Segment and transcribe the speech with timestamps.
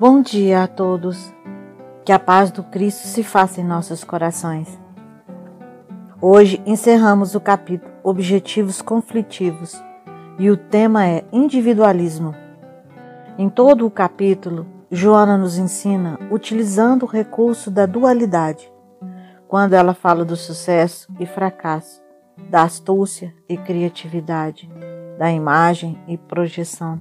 [0.00, 1.30] Bom dia a todos.
[2.06, 4.80] Que a paz do Cristo se faça em nossos corações.
[6.22, 9.78] Hoje encerramos o capítulo Objetivos Conflitivos
[10.38, 12.34] e o tema é Individualismo.
[13.36, 18.72] Em todo o capítulo, Joana nos ensina utilizando o recurso da dualidade,
[19.46, 22.00] quando ela fala do sucesso e fracasso,
[22.48, 24.66] da astúcia e criatividade,
[25.18, 26.98] da imagem e projeção,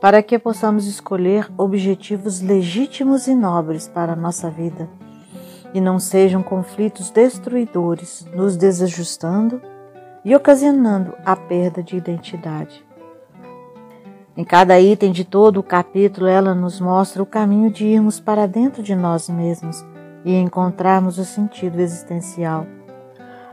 [0.00, 4.88] para que possamos escolher objetivos legítimos e nobres para a nossa vida
[5.72, 9.60] e não sejam conflitos destruidores, nos desajustando
[10.24, 12.84] e ocasionando a perda de identidade.
[14.36, 18.46] Em cada item de todo o capítulo, ela nos mostra o caminho de irmos para
[18.46, 19.84] dentro de nós mesmos
[20.24, 22.66] e encontrarmos o sentido existencial.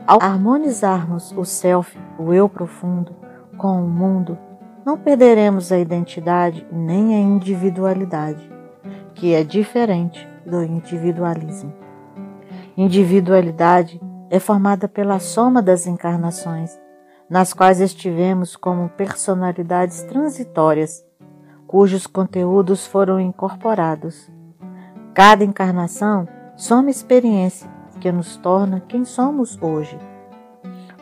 [0.06, 3.14] Ao harmonizarmos o self, o eu profundo,
[3.56, 4.38] com o mundo,
[4.88, 8.50] não perderemos a identidade nem a individualidade,
[9.14, 11.74] que é diferente do individualismo.
[12.74, 16.70] Individualidade é formada pela soma das encarnações,
[17.28, 21.04] nas quais estivemos como personalidades transitórias,
[21.66, 24.32] cujos conteúdos foram incorporados.
[25.12, 27.68] Cada encarnação soma experiência
[28.00, 29.98] que nos torna quem somos hoje.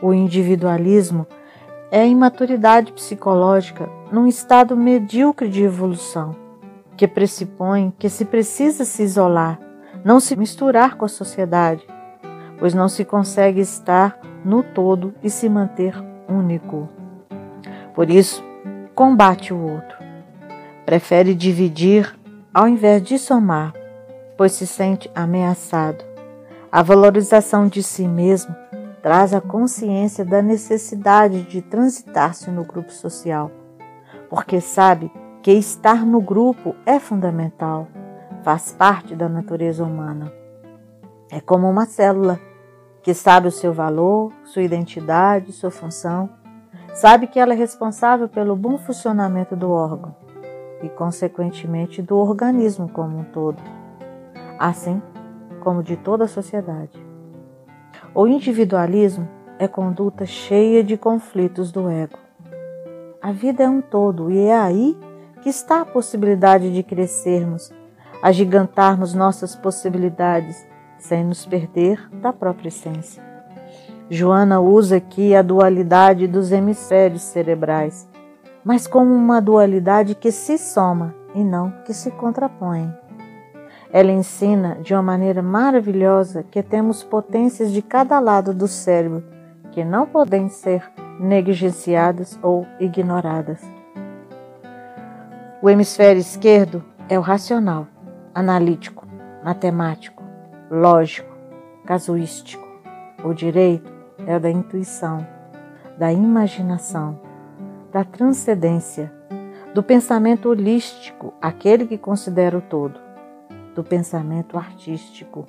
[0.03, 1.25] O individualismo
[1.91, 6.35] é a imaturidade psicológica num estado medíocre de evolução,
[6.97, 9.59] que pressupõe que se precisa se isolar
[10.07, 11.85] não se misturar com a sociedade,
[12.61, 15.97] pois não se consegue estar no todo e se manter
[16.29, 16.89] único.
[17.93, 18.41] Por isso,
[18.95, 19.99] combate o outro.
[20.85, 22.17] Prefere dividir
[22.55, 23.75] ao invés de somar,
[24.37, 26.05] pois se sente ameaçado.
[26.71, 28.55] A valorização de si mesmo
[29.07, 33.53] traz a consciência da necessidade de transitar-se no grupo social,
[34.29, 35.13] porque sabe
[35.45, 37.87] que estar no grupo é fundamental
[38.43, 40.33] faz parte da natureza humana.
[41.31, 42.41] É como uma célula
[43.01, 46.29] que sabe o seu valor, sua identidade, sua função,
[46.93, 50.17] sabe que ela é responsável pelo bom funcionamento do órgão
[50.83, 53.63] e, consequentemente, do organismo como um todo,
[54.59, 55.01] assim
[55.61, 57.06] como de toda a sociedade.
[58.19, 59.29] O individualismo
[59.59, 62.17] é conduta cheia de conflitos do ego.
[63.21, 64.97] A vida é um todo e é aí
[65.43, 67.71] que está a possibilidade de crescermos
[68.23, 70.67] agigantarmos nossas possibilidades
[70.99, 73.23] sem nos perder da própria essência.
[74.09, 78.09] Joana usa aqui a dualidade dos hemisférios cerebrais,
[78.65, 82.91] mas como uma dualidade que se soma e não que se contrapõe.
[83.97, 89.25] Ela ensina de uma maneira maravilhosa que temos potências de cada lado do cérebro
[89.73, 90.83] que não podem ser
[91.19, 93.59] negligenciadas ou ignoradas.
[95.63, 97.87] O hemisfério esquerdo é o racional,
[98.35, 99.07] analítico,
[99.43, 100.23] matemático,
[100.71, 101.35] lógico,
[101.87, 102.69] casuístico.
[103.25, 103.91] O direito
[104.27, 105.27] é o da intuição,
[105.97, 107.19] da imaginação,
[107.91, 109.11] da transcendência,
[109.73, 113.06] do pensamento holístico, aquele que considera o todo,
[113.77, 115.47] do pensamento artístico.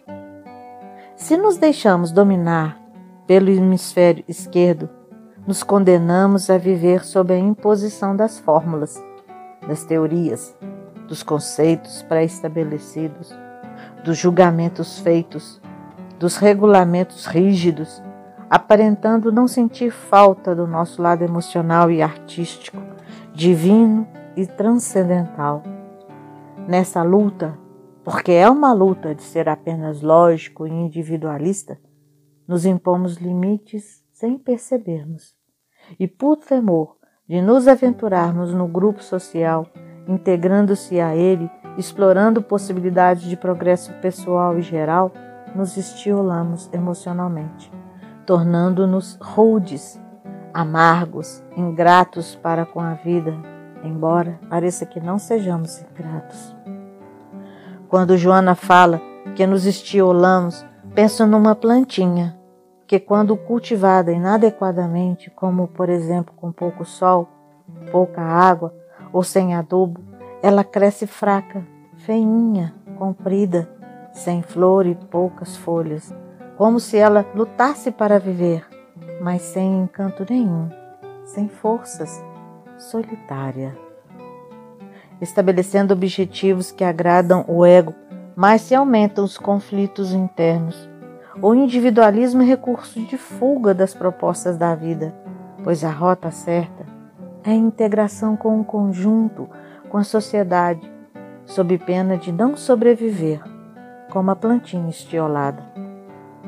[1.16, 2.78] Se nos deixamos dominar
[3.26, 4.90] pelo hemisfério esquerdo,
[5.48, 9.02] nos condenamos a viver sob a imposição das fórmulas,
[9.66, 10.54] das teorias,
[11.08, 13.34] dos conceitos pré-estabelecidos,
[14.04, 15.62] dos julgamentos feitos,
[16.20, 18.04] dos regulamentos rígidos,
[18.50, 22.78] aparentando não sentir falta do nosso lado emocional e artístico,
[23.34, 24.06] divino
[24.36, 25.64] e transcendental.
[26.68, 27.58] Nessa luta,
[28.10, 31.78] porque é uma luta de ser apenas lógico e individualista,
[32.48, 35.36] nos impomos limites sem percebermos.
[36.00, 36.96] E por temor
[37.28, 39.68] de nos aventurarmos no grupo social
[40.08, 45.12] integrando-se a ele, explorando possibilidades de progresso pessoal e geral,
[45.54, 47.70] nos estimulamos emocionalmente,
[48.26, 50.00] tornando-nos rudes,
[50.54, 53.36] amargos, ingratos para com a vida,
[53.84, 56.56] embora pareça que não sejamos ingratos.
[57.90, 59.02] Quando Joana fala
[59.34, 62.38] que nos estiolamos, penso numa plantinha
[62.86, 67.30] que, quando cultivada inadequadamente, como por exemplo com pouco sol,
[67.92, 68.74] pouca água,
[69.14, 70.02] ou sem adubo,
[70.44, 73.70] ela cresce fraca, feinha, comprida,
[74.12, 76.14] sem flor e poucas folhas,
[76.58, 78.66] como se ela lutasse para viver,
[79.22, 80.70] mas sem encanto nenhum,
[81.24, 82.22] sem forças,
[82.78, 83.87] solitária.
[85.22, 87.94] Estabelecendo objetivos que agradam o ego,
[88.36, 90.90] mas se aumentam os conflitos internos.
[91.42, 95.14] O individualismo é recurso de fuga das propostas da vida,
[95.64, 96.86] pois a rota certa
[97.44, 99.50] é a integração com o conjunto,
[99.90, 100.92] com a sociedade,
[101.46, 103.42] sob pena de não sobreviver,
[104.12, 105.64] como a plantinha estiolada.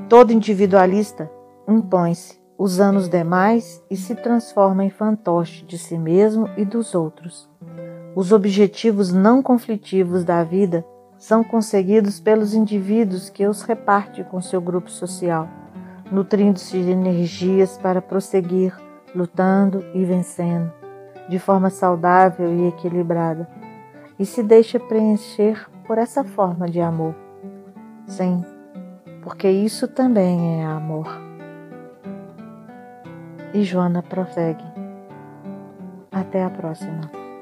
[0.10, 1.32] Todo individualista
[1.68, 7.50] impõe-se, usando os demais e se transforma em fantoche de si mesmo e dos outros.
[8.16, 10.84] Os objetivos não conflitivos da vida
[11.18, 15.48] são conseguidos pelos indivíduos que os reparte com seu grupo social,
[16.12, 18.74] nutrindo-se de energias para prosseguir,
[19.14, 20.72] lutando e vencendo,
[21.28, 23.48] de forma saudável e equilibrada,
[24.18, 27.14] e se deixa preencher por essa forma de amor.
[28.08, 28.44] Sim,
[29.22, 31.08] porque isso também é amor.
[33.54, 34.64] E Joana prossegue.
[36.12, 37.19] Até a próxima.